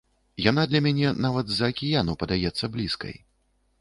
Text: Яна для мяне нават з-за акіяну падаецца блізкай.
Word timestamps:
Яна 0.43 0.63
для 0.69 0.81
мяне 0.85 1.11
нават 1.27 1.45
з-за 1.51 1.69
акіяну 1.75 2.17
падаецца 2.25 2.65
блізкай. 2.77 3.15